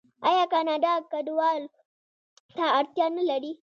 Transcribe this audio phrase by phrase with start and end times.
[0.29, 1.69] آیا کاناډا کډوالو
[2.55, 3.51] ته اړتیا نلري؟